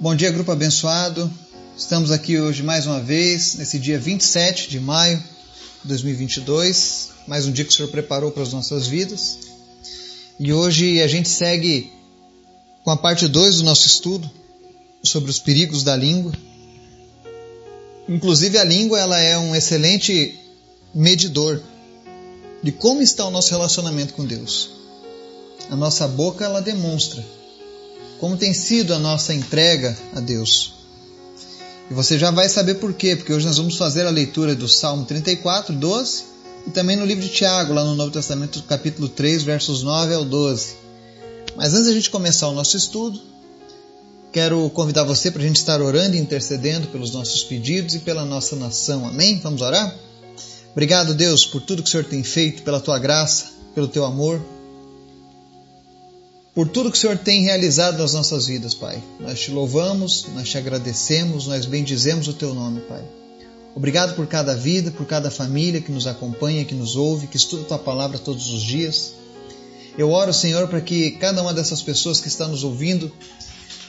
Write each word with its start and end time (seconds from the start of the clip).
Bom 0.00 0.12
dia, 0.12 0.28
grupo 0.32 0.50
abençoado. 0.50 1.32
Estamos 1.78 2.10
aqui 2.10 2.40
hoje 2.40 2.64
mais 2.64 2.84
uma 2.84 2.98
vez, 2.98 3.54
nesse 3.54 3.78
dia 3.78 3.96
27 3.96 4.68
de 4.68 4.80
maio 4.80 5.18
de 5.82 5.88
2022, 5.88 7.10
mais 7.28 7.46
um 7.46 7.52
dia 7.52 7.64
que 7.64 7.70
o 7.70 7.72
Senhor 7.72 7.88
preparou 7.88 8.32
para 8.32 8.42
as 8.42 8.52
nossas 8.52 8.88
vidas. 8.88 9.38
E 10.38 10.52
hoje 10.52 11.00
a 11.00 11.06
gente 11.06 11.28
segue 11.28 11.92
com 12.82 12.90
a 12.90 12.96
parte 12.96 13.28
2 13.28 13.58
do 13.58 13.62
nosso 13.62 13.86
estudo 13.86 14.28
sobre 15.04 15.30
os 15.30 15.38
perigos 15.38 15.84
da 15.84 15.94
língua. 15.94 16.32
Inclusive 18.08 18.58
a 18.58 18.64
língua 18.64 18.98
ela 18.98 19.20
é 19.20 19.38
um 19.38 19.54
excelente 19.54 20.36
medidor 20.92 21.62
de 22.64 22.72
como 22.72 23.00
está 23.00 23.24
o 23.26 23.30
nosso 23.30 23.52
relacionamento 23.52 24.14
com 24.14 24.26
Deus. 24.26 24.72
A 25.70 25.76
nossa 25.76 26.08
boca 26.08 26.44
ela 26.44 26.60
demonstra 26.60 27.24
como 28.18 28.36
tem 28.36 28.52
sido 28.52 28.94
a 28.94 28.98
nossa 28.98 29.34
entrega 29.34 29.96
a 30.14 30.20
Deus. 30.20 30.74
E 31.90 31.94
você 31.94 32.18
já 32.18 32.30
vai 32.30 32.48
saber 32.48 32.74
por 32.76 32.94
quê, 32.94 33.14
porque 33.14 33.32
hoje 33.32 33.46
nós 33.46 33.58
vamos 33.58 33.76
fazer 33.76 34.06
a 34.06 34.10
leitura 34.10 34.54
do 34.54 34.68
Salmo 34.68 35.04
34, 35.04 35.74
12 35.74 36.24
e 36.66 36.70
também 36.70 36.96
no 36.96 37.04
livro 37.04 37.22
de 37.22 37.28
Tiago, 37.28 37.74
lá 37.74 37.84
no 37.84 37.94
Novo 37.94 38.10
Testamento, 38.10 38.62
capítulo 38.62 39.08
3, 39.08 39.42
versos 39.42 39.82
9 39.82 40.14
ao 40.14 40.24
12. 40.24 40.76
Mas 41.56 41.74
antes 41.74 41.88
a 41.88 41.92
gente 41.92 42.08
começar 42.08 42.48
o 42.48 42.54
nosso 42.54 42.76
estudo, 42.76 43.20
quero 44.32 44.70
convidar 44.70 45.04
você 45.04 45.30
para 45.30 45.42
a 45.42 45.46
gente 45.46 45.56
estar 45.56 45.80
orando 45.82 46.16
e 46.16 46.18
intercedendo 46.18 46.88
pelos 46.88 47.12
nossos 47.12 47.44
pedidos 47.44 47.94
e 47.94 47.98
pela 47.98 48.24
nossa 48.24 48.56
nação. 48.56 49.06
Amém? 49.06 49.38
Vamos 49.42 49.60
orar? 49.60 49.94
Obrigado, 50.72 51.14
Deus, 51.14 51.46
por 51.46 51.60
tudo 51.60 51.82
que 51.82 51.88
o 51.88 51.92
Senhor 51.92 52.04
tem 52.04 52.24
feito, 52.24 52.62
pela 52.62 52.80
tua 52.80 52.98
graça, 52.98 53.52
pelo 53.74 53.86
teu 53.86 54.04
amor, 54.04 54.40
por 56.54 56.68
tudo 56.68 56.90
que 56.90 56.96
o 56.96 57.00
Senhor 57.00 57.18
tem 57.18 57.42
realizado 57.42 57.98
nas 57.98 58.14
nossas 58.14 58.46
vidas, 58.46 58.74
Pai. 58.74 59.02
Nós 59.18 59.40
te 59.40 59.50
louvamos, 59.50 60.26
nós 60.34 60.48
te 60.48 60.56
agradecemos, 60.56 61.48
nós 61.48 61.66
bendizemos 61.66 62.28
o 62.28 62.32
teu 62.32 62.54
nome, 62.54 62.80
Pai. 62.82 63.02
Obrigado 63.74 64.14
por 64.14 64.28
cada 64.28 64.54
vida, 64.54 64.92
por 64.92 65.04
cada 65.04 65.32
família 65.32 65.80
que 65.80 65.90
nos 65.90 66.06
acompanha, 66.06 66.64
que 66.64 66.76
nos 66.76 66.94
ouve, 66.94 67.26
que 67.26 67.36
estuda 67.36 67.62
a 67.62 67.66
tua 67.66 67.78
palavra 67.78 68.18
todos 68.18 68.50
os 68.50 68.62
dias. 68.62 69.14
Eu 69.98 70.12
oro, 70.12 70.32
Senhor, 70.32 70.68
para 70.68 70.80
que 70.80 71.12
cada 71.12 71.42
uma 71.42 71.52
dessas 71.52 71.82
pessoas 71.82 72.20
que 72.20 72.28
está 72.28 72.46
nos 72.46 72.62
ouvindo 72.62 73.10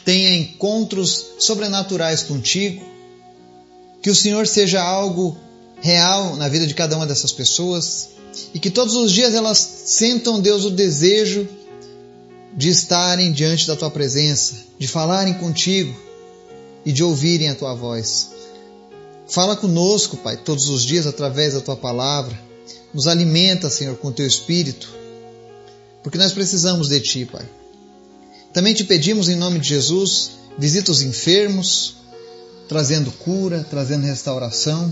tenha 0.03 0.35
encontros 0.35 1.33
sobrenaturais 1.37 2.23
contigo, 2.23 2.83
que 4.01 4.09
o 4.09 4.15
Senhor 4.15 4.47
seja 4.47 4.81
algo 4.81 5.37
real 5.81 6.35
na 6.35 6.49
vida 6.49 6.65
de 6.65 6.73
cada 6.73 6.95
uma 6.95 7.05
dessas 7.05 7.31
pessoas 7.31 8.09
e 8.55 8.59
que 8.59 8.71
todos 8.71 8.95
os 8.95 9.11
dias 9.11 9.35
elas 9.35 9.57
sentam, 9.57 10.39
Deus, 10.39 10.65
o 10.65 10.71
desejo 10.71 11.47
de 12.55 12.69
estarem 12.69 13.31
diante 13.31 13.67
da 13.67 13.75
tua 13.75 13.91
presença, 13.91 14.55
de 14.79 14.87
falarem 14.87 15.33
contigo 15.33 15.95
e 16.85 16.91
de 16.91 17.03
ouvirem 17.03 17.49
a 17.49 17.55
tua 17.55 17.73
voz. 17.73 18.31
Fala 19.27 19.55
conosco, 19.55 20.17
Pai, 20.17 20.37
todos 20.37 20.69
os 20.69 20.83
dias 20.85 21.05
através 21.05 21.53
da 21.53 21.61
tua 21.61 21.75
palavra. 21.75 22.39
Nos 22.93 23.07
alimenta, 23.07 23.69
Senhor, 23.69 23.97
com 23.97 24.07
o 24.07 24.13
teu 24.13 24.25
espírito, 24.25 24.89
porque 26.01 26.17
nós 26.17 26.31
precisamos 26.31 26.87
de 26.87 26.99
ti, 27.01 27.25
Pai. 27.25 27.45
Também 28.53 28.73
te 28.73 28.85
pedimos 28.85 29.27
em 29.27 29.35
nome 29.35 29.59
de 29.59 29.67
Jesus, 29.67 30.31
visita 30.57 30.91
os 30.91 31.01
enfermos, 31.01 31.95
trazendo 32.69 33.11
cura, 33.11 33.65
trazendo 33.69 34.05
restauração. 34.05 34.91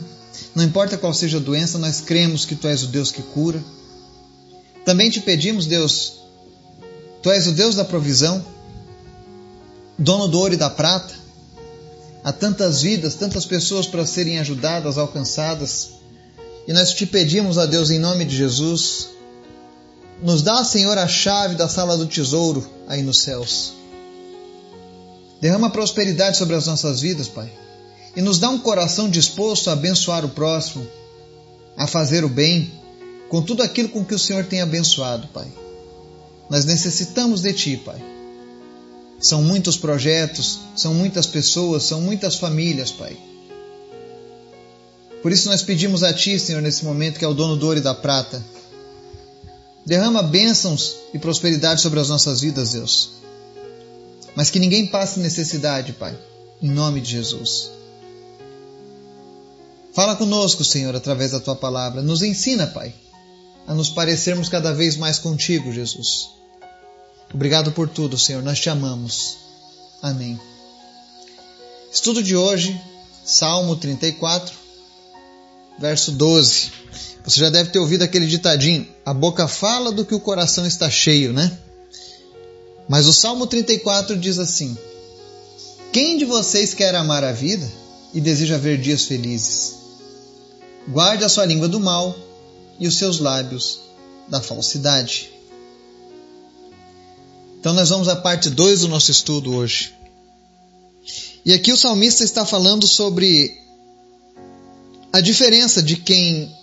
Não 0.54 0.64
importa 0.64 0.98
qual 0.98 1.14
seja 1.14 1.38
a 1.38 1.42
doença, 1.42 1.78
nós 1.78 2.02
cremos 2.02 2.44
que 2.44 2.56
tu 2.56 2.68
és 2.68 2.84
o 2.84 2.88
Deus 2.88 3.10
que 3.12 3.22
cura. 3.22 3.64
Também 4.84 5.10
te 5.10 5.22
pedimos, 5.22 5.66
Deus, 5.66 6.23
tu 7.24 7.32
és 7.32 7.48
o 7.48 7.54
Deus 7.54 7.76
da 7.76 7.84
provisão, 7.84 8.46
dono 9.98 10.28
do 10.28 10.38
ouro 10.38 10.54
e 10.54 10.58
da 10.58 10.70
prata. 10.70 11.16
Há 12.24 12.32
tantas 12.32 12.84
vidas, 12.84 13.16
tantas 13.16 13.46
pessoas 13.46 13.88
para 13.88 14.06
serem 14.06 14.38
ajudadas, 14.38 14.98
alcançadas. 14.98 15.90
E 16.68 16.72
nós 16.72 16.94
te 16.94 17.06
pedimos 17.06 17.58
a 17.58 17.66
Deus, 17.66 17.90
em 17.90 17.98
nome 17.98 18.26
de 18.26 18.38
Jesus, 18.38 19.10
nos 20.22 20.44
dá, 20.44 20.64
Senhor, 20.64 20.98
a 20.98 21.08
chave 21.08 21.56
da 21.56 21.68
sala 21.68 21.98
do 21.98 22.06
tesouro 22.06 22.70
aí 22.88 23.02
nos 23.02 23.22
céus. 23.24 23.74
Derrama 25.42 25.72
prosperidade 25.72 26.38
sobre 26.38 26.56
as 26.56 26.68
nossas 26.68 27.02
vidas, 27.02 27.28
Pai 27.28 27.52
e 28.16 28.22
nos 28.22 28.40
dá 28.40 28.50
um 28.50 28.60
coração 28.60 29.10
disposto 29.10 29.70
a 29.70 29.74
abençoar 29.74 30.24
o 30.24 30.30
próximo, 30.30 30.88
a 31.76 31.88
fazer 31.88 32.24
o 32.24 32.30
bem, 32.30 32.72
com 33.30 33.42
tudo 33.42 33.64
aquilo 33.64 33.90
com 33.90 34.06
que 34.06 34.14
o 34.14 34.20
Senhor 34.20 34.46
tem 34.46 34.62
abençoado, 34.62 35.28
Pai. 35.28 35.48
Nós 36.54 36.66
necessitamos 36.66 37.42
de 37.42 37.52
Ti, 37.52 37.78
Pai. 37.78 38.00
São 39.20 39.42
muitos 39.42 39.76
projetos, 39.76 40.60
são 40.76 40.94
muitas 40.94 41.26
pessoas, 41.26 41.82
são 41.82 42.00
muitas 42.00 42.36
famílias, 42.36 42.92
Pai. 42.92 43.18
Por 45.24 45.32
isso 45.32 45.50
nós 45.50 45.64
pedimos 45.64 46.04
a 46.04 46.14
Ti, 46.14 46.38
Senhor, 46.38 46.62
nesse 46.62 46.86
momento, 46.86 47.18
que 47.18 47.26
é 47.26 47.28
o 47.28 47.34
dono 47.34 47.58
do 47.58 47.66
ouro 47.66 47.80
e 47.80 47.82
da 47.82 47.96
prata. 47.96 48.40
Derrama 49.84 50.22
bênçãos 50.22 50.96
e 51.12 51.18
prosperidade 51.18 51.82
sobre 51.82 52.00
as 52.00 52.10
nossas 52.10 52.42
vidas, 52.42 52.74
Deus. 52.74 53.14
Mas 54.36 54.52
que 54.52 54.60
ninguém 54.60 54.86
passe 54.86 55.20
necessidade, 55.20 55.94
Pai. 55.94 56.16
Em 56.62 56.70
nome 56.70 57.02
de 57.02 57.10
Jesus. 57.10 57.72
Fala 59.92 60.16
conosco, 60.16 60.64
Senhor, 60.64 60.96
através 60.96 61.32
da 61.32 61.40
tua 61.40 61.56
palavra. 61.56 62.04
Nos 62.04 62.22
ensina, 62.22 62.68
Pai, 62.68 62.94
a 63.66 63.74
nos 63.74 63.90
parecermos 63.90 64.50
cada 64.50 64.72
vez 64.72 64.96
mais 64.96 65.18
contigo, 65.18 65.74
Jesus. 65.74 66.43
Obrigado 67.34 67.72
por 67.72 67.90
tudo, 67.90 68.18
Senhor. 68.18 68.44
Nós 68.44 68.60
te 68.60 68.70
amamos. 68.70 69.38
Amém. 70.02 70.40
Estudo 71.92 72.22
de 72.22 72.36
hoje, 72.36 72.80
Salmo 73.26 73.76
34, 73.76 74.54
verso 75.80 76.12
12. 76.12 76.72
Você 77.26 77.40
já 77.40 77.50
deve 77.50 77.72
ter 77.72 77.80
ouvido 77.80 78.04
aquele 78.04 78.28
ditadinho: 78.28 78.88
a 79.06 79.14
boca 79.14 79.48
fala 79.48 79.92
do 79.92 80.06
que 80.06 80.14
o 80.14 80.20
coração 80.20 80.66
está 80.66 80.90
cheio, 80.90 81.34
né? 81.34 81.58
Mas 82.88 83.08
o 83.08 83.14
Salmo 83.14 83.48
34 83.48 84.16
diz 84.18 84.38
assim: 84.38 84.78
Quem 85.92 86.18
de 86.18 86.26
vocês 86.26 86.74
quer 86.74 86.94
amar 86.94 87.24
a 87.24 87.32
vida 87.32 87.68
e 88.14 88.22
deseja 88.22 88.58
ver 88.58 88.80
dias 88.80 89.06
felizes? 89.06 89.76
Guarde 90.88 91.24
a 91.24 91.30
sua 91.30 91.46
língua 91.46 91.68
do 91.68 91.80
mal 91.80 92.16
e 92.80 92.88
os 92.88 92.98
seus 92.98 93.20
lábios 93.20 93.80
da 94.28 94.42
falsidade. 94.42 95.33
Então, 97.64 97.72
nós 97.72 97.88
vamos 97.88 98.10
à 98.10 98.16
parte 98.18 98.50
2 98.50 98.82
do 98.82 98.90
nosso 98.90 99.10
estudo 99.10 99.56
hoje. 99.56 99.94
E 101.46 101.54
aqui 101.54 101.72
o 101.72 101.78
salmista 101.78 102.22
está 102.22 102.46
falando 102.46 102.86
sobre 102.86 103.58
a 105.14 105.22
diferença 105.22 105.82
de 105.82 105.96
quem 105.96 106.54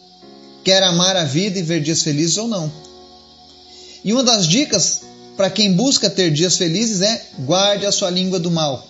quer 0.62 0.83
amar 0.83 1.16
a 1.16 1.25
vida 1.25 1.59
e 1.59 1.62
ver 1.62 1.81
dias 1.81 2.03
felizes 2.03 2.37
ou 2.37 2.47
não. 2.47 2.71
E 4.05 4.12
uma 4.12 4.22
das 4.22 4.47
dicas 4.47 5.00
para 5.38 5.49
quem 5.49 5.72
busca 5.72 6.11
ter 6.11 6.31
dias 6.31 6.59
felizes 6.59 7.00
é 7.00 7.28
guarde 7.47 7.87
a 7.87 7.93
sua 7.93 8.11
língua 8.11 8.38
do 8.38 8.50
mal. 8.50 8.87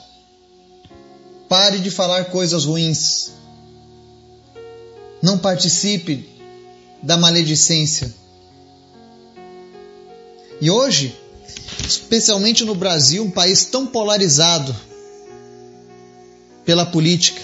Pare 1.49 1.79
de 1.79 1.93
falar 1.93 2.25
coisas 2.25 2.65
ruins. 2.65 3.31
Não 5.23 5.39
participe 5.39 6.29
da 7.05 7.17
maledicência. 7.17 8.13
E 10.61 10.69
hoje, 10.69 11.17
especialmente 11.87 12.65
no 12.65 12.75
Brasil, 12.75 13.23
um 13.25 13.31
país 13.31 13.65
tão 13.65 13.87
polarizado 13.87 14.75
pela 16.65 16.87
política, 16.87 17.41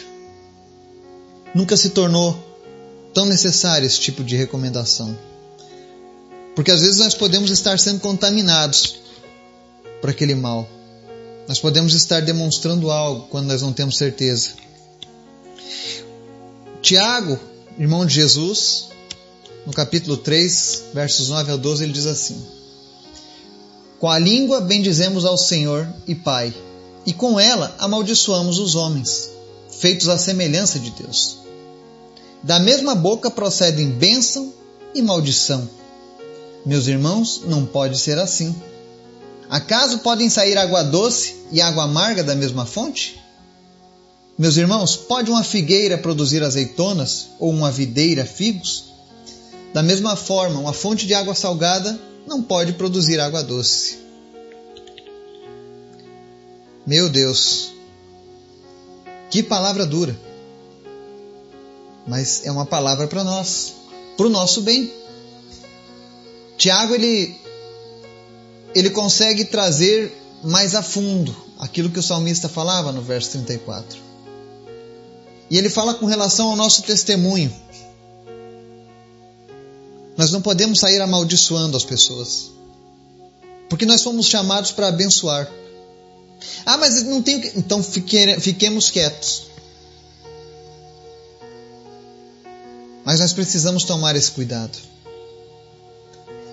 nunca 1.55 1.77
se 1.77 1.91
tornou 1.91 2.37
tão 3.13 3.27
necessário 3.27 3.87
esse 3.87 4.01
tipo 4.01 4.23
de 4.23 4.37
recomendação. 4.37 5.17
Porque 6.55 6.71
às 6.71 6.81
vezes 6.81 6.99
nós 6.99 7.15
podemos 7.15 7.51
estar 7.51 7.79
sendo 7.79 8.01
contaminados 8.01 8.97
por 10.01 10.11
aquele 10.11 10.35
mal. 10.35 10.69
Nós 11.49 11.59
podemos 11.59 11.95
estar 11.95 12.23
demonstrando 12.23 12.91
algo 12.91 13.29
quando 13.29 13.47
nós 13.47 13.63
não 13.63 13.73
temos 13.73 13.97
certeza. 13.97 14.51
Tiago 16.81 17.39
irmão 17.79 18.07
de 18.07 18.15
Jesus, 18.15 18.89
no 19.67 19.73
capítulo 19.73 20.17
3, 20.17 20.85
versos 20.95 21.29
9 21.29 21.53
ao 21.53 21.59
12, 21.59 21.85
ele 21.85 21.93
diz 21.93 22.07
assim: 22.07 22.43
Com 23.99 24.11
a 24.11 24.19
língua 24.19 24.61
bendizemos 24.61 25.25
ao 25.25 25.39
Senhor 25.39 25.89
e 26.07 26.15
Pai, 26.15 26.55
e 27.07 27.13
com 27.13 27.41
ela 27.41 27.75
amaldiçoamos 27.79 28.59
os 28.59 28.75
homens, 28.75 29.31
feitos 29.71 30.09
à 30.09 30.19
semelhança 30.19 30.79
de 30.79 30.91
Deus. 30.91 31.39
Da 32.43 32.59
mesma 32.59 32.95
boca 32.95 33.31
procedem 33.31 33.91
bênção 33.91 34.53
e 34.95 35.01
maldição. 35.01 35.69
Meus 36.65 36.87
irmãos, 36.87 37.43
não 37.47 37.65
pode 37.65 37.99
ser 37.99 38.19
assim. 38.19 38.55
Acaso 39.49 40.01
podem 40.01 40.29
sair 40.29 40.59
água 40.59 40.83
doce 40.83 41.37
e 41.51 41.61
água 41.61 41.85
amarga 41.85 42.23
da 42.23 42.35
mesma 42.35 42.67
fonte? 42.67 43.19
Meus 44.39 44.59
irmãos, 44.59 44.95
pode 44.97 45.31
uma 45.31 45.43
figueira 45.43 45.97
produzir 45.97 46.43
azeitonas 46.43 47.29
ou 47.39 47.51
uma 47.51 47.71
videira 47.71 48.27
figos? 48.27 48.85
Da 49.73 49.83
mesma 49.83 50.17
forma, 50.17 50.61
uma 50.61 50.75
fonte 50.75 51.07
de 51.07 51.15
água 51.15 51.35
salgada 51.35 51.99
não 52.27 52.43
pode 52.43 52.73
produzir 52.75 53.21
água 53.21 53.43
doce. 53.43 53.99
Meu 56.87 57.09
Deus, 57.09 57.73
Que 59.31 59.43
palavra 59.43 59.85
dura. 59.85 60.17
Mas 62.07 62.47
é 62.47 62.51
uma 62.51 62.65
palavra 62.65 63.09
para 63.09 63.25
nós, 63.25 63.75
para 64.17 64.27
o 64.27 64.31
nosso 64.31 64.63
bem. 64.63 64.93
Tiago 66.57 66.95
ele 66.95 67.37
ele 68.75 68.91
consegue 68.91 69.45
trazer 69.45 70.17
mais 70.45 70.75
a 70.75 70.83
fundo 70.83 71.35
aquilo 71.59 71.91
que 71.91 71.99
o 71.99 72.03
salmista 72.03 72.49
falava 72.49 72.93
no 72.93 73.03
verso 73.03 73.31
34. 73.33 73.99
E 75.51 75.57
ele 75.57 75.71
fala 75.71 75.95
com 75.95 76.07
relação 76.07 76.51
ao 76.51 76.57
nosso 76.57 76.83
testemunho. 76.83 77.53
Nós 80.17 80.31
não 80.31 80.41
podemos 80.41 80.79
sair 80.81 81.01
amaldiçoando 81.01 81.77
as 81.77 81.85
pessoas. 81.85 82.51
Porque 83.69 83.85
nós 83.85 84.03
fomos 84.03 84.27
chamados 84.27 84.73
para 84.73 84.89
abençoar. 84.89 85.51
Ah, 86.65 86.77
mas 86.77 87.03
não 87.05 87.23
tem 87.23 87.41
que. 87.41 87.59
Então 87.59 87.83
fique... 87.83 88.41
fiquemos 88.41 88.91
quietos. 88.91 89.47
Mas 93.05 93.21
nós 93.21 93.33
precisamos 93.33 93.85
tomar 93.85 94.17
esse 94.17 94.31
cuidado. 94.31 94.77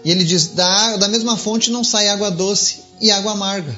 E 0.03 0.11
ele 0.11 0.23
diz: 0.23 0.47
da, 0.49 0.97
da 0.97 1.07
mesma 1.07 1.37
fonte 1.37 1.71
não 1.71 1.83
sai 1.83 2.09
água 2.09 2.29
doce 2.29 2.81
e 2.99 3.09
água 3.11 3.31
amarga. 3.31 3.75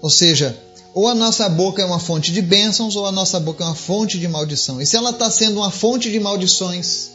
Ou 0.00 0.10
seja, 0.10 0.56
ou 0.94 1.08
a 1.08 1.14
nossa 1.14 1.48
boca 1.48 1.82
é 1.82 1.84
uma 1.84 1.98
fonte 1.98 2.30
de 2.30 2.40
bênçãos, 2.40 2.94
ou 2.94 3.04
a 3.04 3.10
nossa 3.10 3.40
boca 3.40 3.64
é 3.64 3.66
uma 3.66 3.74
fonte 3.74 4.18
de 4.18 4.28
maldição. 4.28 4.80
E 4.80 4.86
se 4.86 4.96
ela 4.96 5.10
está 5.10 5.28
sendo 5.28 5.56
uma 5.56 5.70
fonte 5.70 6.08
de 6.08 6.20
maldições, 6.20 7.10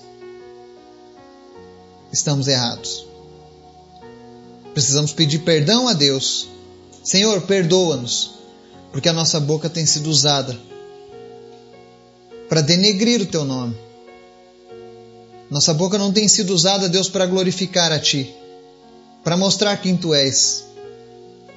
estamos 2.11 2.49
errados. 2.49 3.05
Precisamos 4.73 5.13
pedir 5.13 5.39
perdão 5.39 5.87
a 5.87 5.93
Deus. 5.93 6.47
Senhor, 7.01 7.41
perdoa-nos, 7.43 8.31
porque 8.91 9.07
a 9.07 9.13
nossa 9.13 9.39
boca 9.39 9.69
tem 9.69 9.85
sido 9.85 10.09
usada 10.09 10.59
para 12.49 12.59
denegrir 12.59 13.21
o 13.21 13.25
teu 13.25 13.45
nome. 13.45 13.77
Nossa 15.49 15.73
boca 15.73 15.97
não 15.97 16.11
tem 16.11 16.27
sido 16.27 16.53
usada, 16.53 16.89
Deus, 16.89 17.07
para 17.07 17.25
glorificar 17.25 17.93
a 17.93 17.99
ti, 17.99 18.35
para 19.23 19.37
mostrar 19.37 19.77
quem 19.77 19.95
tu 19.95 20.13
és, 20.13 20.65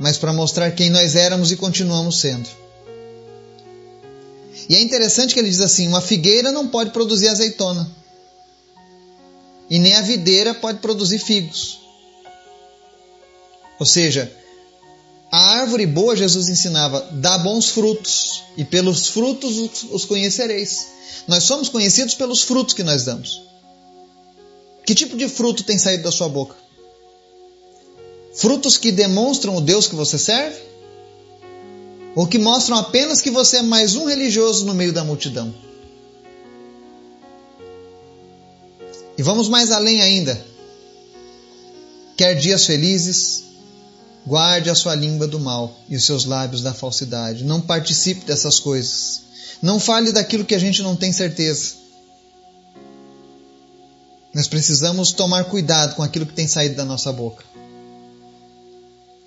mas 0.03 0.19
para 0.19 0.33
mostrar 0.33 0.73
quem 0.73 0.91
nós 0.91 1.15
éramos 1.15 1.53
e 1.53 1.57
continuamos 1.57 2.19
sendo. 2.19 2.49
E 4.69 4.75
é 4.75 4.83
interessante 4.83 5.33
que 5.33 5.41
ele 5.41 5.49
diz 5.49 5.61
assim: 5.61 5.87
uma 5.87 6.01
figueira 6.01 6.51
não 6.51 6.69
pode 6.69 6.91
produzir 6.91 7.29
azeitona 7.29 7.89
e 9.71 9.79
nem 9.79 9.95
a 9.95 10.03
videira 10.03 10.53
pode 10.53 10.81
produzir 10.81 11.19
figos. 11.19 11.79
Ou 13.79 13.87
seja, 13.87 14.31
a 15.31 15.61
árvore 15.61 15.87
boa, 15.87 16.17
Jesus 16.17 16.49
ensinava, 16.49 17.09
dá 17.13 17.39
bons 17.39 17.71
frutos, 17.71 18.43
e 18.57 18.65
pelos 18.65 19.09
frutos 19.09 19.85
os 19.91 20.05
conhecereis. 20.05 20.89
Nós 21.27 21.45
somos 21.45 21.69
conhecidos 21.69 22.15
pelos 22.15 22.43
frutos 22.43 22.75
que 22.75 22.83
nós 22.83 23.05
damos. 23.05 23.43
Que 24.85 24.95
tipo 24.95 25.17
de 25.17 25.29
fruto 25.29 25.63
tem 25.63 25.79
saído 25.79 26.03
da 26.03 26.13
sua 26.13 26.29
boca? 26.29 26.62
Frutos 28.35 28.79
que 28.79 28.91
demonstram 28.91 29.57
o 29.57 29.61
Deus 29.61 29.87
que 29.87 29.95
você 29.95 30.19
serve? 30.19 30.59
Ou 32.15 32.27
que 32.27 32.39
mostram 32.39 32.77
apenas 32.77 33.21
que 33.21 33.31
você 33.31 33.59
é 33.59 33.63
mais 33.63 33.95
um 33.95 34.07
religioso 34.07 34.65
no 34.65 34.75
meio 34.75 34.93
da 34.93 35.05
multidão? 35.05 35.55
E 39.17 39.23
vamos 39.23 39.49
mais 39.49 39.71
além 39.71 40.01
ainda. 40.01 40.43
Quer 42.17 42.35
dias 42.35 42.67
felizes, 42.67 43.45
guarde 44.27 44.71
a 44.71 44.75
sua 44.75 44.95
língua 44.95 45.27
do 45.27 45.39
mal 45.39 45.75
e 45.89 45.97
os 45.97 46.05
seus 46.05 46.25
lábios 46.25 46.63
da 46.63 46.73
falsidade. 46.73 47.45
Não 47.45 47.61
participe 47.61 48.25
dessas 48.25 48.59
coisas. 48.59 49.23
Não 49.61 49.79
fale 49.79 50.13
daquilo 50.13 50.45
que 50.45 50.55
a 50.55 50.59
gente 50.59 50.83
não 50.83 50.97
tem 50.97 51.13
certeza. 51.13 51.75
Nós 54.35 54.49
precisamos 54.49 55.13
tomar 55.13 55.45
cuidado 55.45 55.95
com 55.95 56.03
aquilo 56.03 56.27
que 56.27 56.33
tem 56.33 56.49
saído 56.49 56.75
da 56.75 56.85
nossa 56.85 57.13
boca. 57.13 57.45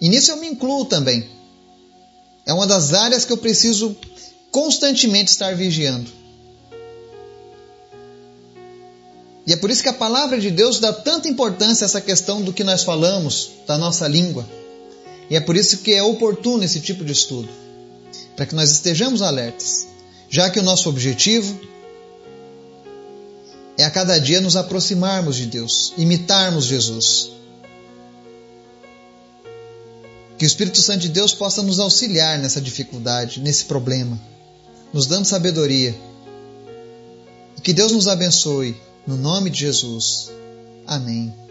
E 0.06 0.10
nisso 0.10 0.30
eu 0.30 0.38
me 0.38 0.48
incluo 0.48 0.86
também. 0.86 1.28
É 2.46 2.54
uma 2.54 2.68
das 2.68 2.94
áreas 2.94 3.26
que 3.26 3.34
eu 3.34 3.38
preciso 3.38 3.98
constantemente 4.52 5.32
estar 5.32 5.56
vigiando. 5.56 6.12
E 9.48 9.52
é 9.52 9.56
por 9.56 9.72
isso 9.72 9.82
que 9.82 9.90
a 9.90 9.94
palavra 9.94 10.40
de 10.40 10.52
Deus 10.52 10.80
dá 10.80 10.94
tanta 10.94 11.28
importância 11.28 11.86
a 11.86 11.88
essa 11.88 12.00
questão 12.00 12.44
do 12.44 12.54
que 12.54 12.64
nós 12.64 12.84
falamos, 12.84 13.50
da 13.66 13.80
nossa 13.80 14.08
língua. 14.08 14.48
E 15.28 15.36
é 15.36 15.40
por 15.40 15.56
isso 15.56 15.80
que 15.80 15.92
é 15.92 16.04
oportuno 16.04 16.64
esse 16.64 16.80
tipo 16.80 17.04
de 17.04 17.12
estudo, 17.12 17.50
para 18.36 18.46
que 18.46 18.54
nós 18.54 18.70
estejamos 18.70 19.24
alertas, 19.24 19.88
já 20.30 20.52
que 20.52 20.60
o 20.60 20.64
nosso 20.64 20.88
objetivo 20.88 21.60
é 23.76 23.84
a 23.84 23.90
cada 23.90 24.20
dia 24.20 24.40
nos 24.40 24.56
aproximarmos 24.56 25.36
de 25.36 25.48
Deus, 25.48 25.94
imitarmos 25.98 26.66
Jesus. 26.66 27.32
Que 30.38 30.46
o 30.46 30.48
Espírito 30.48 30.82
Santo 30.82 31.00
de 31.00 31.10
Deus 31.10 31.34
possa 31.34 31.64
nos 31.64 31.80
auxiliar 31.80 32.38
nessa 32.38 32.60
dificuldade, 32.60 33.40
nesse 33.40 33.66
problema, 33.66 34.20
nos 34.94 35.08
dando 35.08 35.26
sabedoria. 35.26 35.96
E 37.58 37.62
que 37.62 37.74
Deus 37.74 37.92
nos 37.92 38.08
abençoe 38.08 38.76
no 39.08 39.16
nome 39.16 39.50
de 39.50 39.60
Jesus. 39.60 40.30
Amém. 40.86 41.45